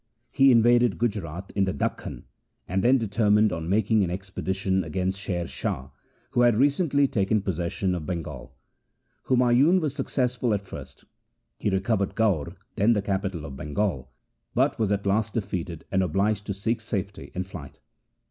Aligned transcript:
He 0.31 0.49
invaded 0.51 0.97
Gujrat 0.97 1.51
in 1.55 1.65
the 1.65 1.73
Dakhan, 1.75 2.23
and 2.67 2.83
then 2.83 2.97
determined 2.97 3.53
on 3.53 3.69
making 3.69 4.03
an 4.03 4.09
expedition 4.09 4.83
against 4.83 5.19
Sher 5.19 5.45
Shah, 5.45 5.89
who 6.31 6.41
had 6.41 6.57
recently 6.57 7.07
taken 7.07 7.39
posses 7.39 7.71
sion 7.71 7.93
of 7.93 8.07
Bengal. 8.07 8.51
Humayun 9.27 9.79
was 9.79 9.93
successful 9.93 10.55
at 10.55 10.63
first. 10.65 11.05
He 11.59 11.69
recovered 11.69 12.15
Gaur, 12.15 12.55
then 12.77 12.93
the 12.93 13.03
capital 13.03 13.45
of 13.45 13.55
Bengal, 13.55 14.09
but 14.55 14.79
was 14.79 14.91
at 14.91 15.05
last 15.05 15.35
defeated 15.35 15.85
and 15.91 16.01
obliged 16.01 16.47
to 16.47 16.53
seek 16.55 16.81
safety 16.81 17.31
in 17.35 17.43
flight. 17.43 17.79